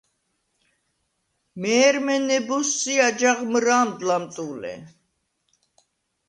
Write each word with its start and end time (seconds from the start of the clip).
მე̄რმე 1.61 2.15
ნებოზსი̄ 2.27 2.99
აჯაღ 3.07 3.39
მჷრა̄მდ 3.51 3.97
ლამტუ̄ლე. 4.07 4.73